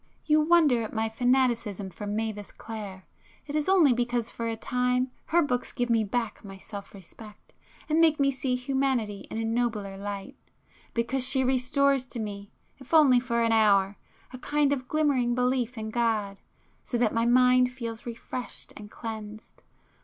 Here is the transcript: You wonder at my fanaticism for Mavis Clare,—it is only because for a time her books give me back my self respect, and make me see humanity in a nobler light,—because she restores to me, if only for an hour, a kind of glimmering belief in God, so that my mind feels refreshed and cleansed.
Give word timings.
You 0.25 0.41
wonder 0.41 0.81
at 0.81 0.95
my 0.95 1.09
fanaticism 1.09 1.91
for 1.91 2.07
Mavis 2.07 2.51
Clare,—it 2.51 3.53
is 3.53 3.69
only 3.69 3.93
because 3.93 4.31
for 4.31 4.47
a 4.47 4.55
time 4.55 5.11
her 5.27 5.43
books 5.43 5.71
give 5.71 5.91
me 5.91 6.03
back 6.03 6.43
my 6.43 6.57
self 6.57 6.95
respect, 6.95 7.53
and 7.87 8.01
make 8.01 8.19
me 8.19 8.31
see 8.31 8.55
humanity 8.55 9.27
in 9.29 9.37
a 9.37 9.45
nobler 9.45 9.97
light,—because 9.99 11.23
she 11.29 11.43
restores 11.43 12.03
to 12.05 12.19
me, 12.19 12.49
if 12.79 12.95
only 12.95 13.19
for 13.19 13.43
an 13.43 13.51
hour, 13.51 13.95
a 14.33 14.39
kind 14.39 14.73
of 14.73 14.87
glimmering 14.87 15.35
belief 15.35 15.77
in 15.77 15.91
God, 15.91 16.39
so 16.83 16.97
that 16.97 17.13
my 17.13 17.27
mind 17.27 17.69
feels 17.71 18.07
refreshed 18.07 18.73
and 18.75 18.89
cleansed. 18.89 19.61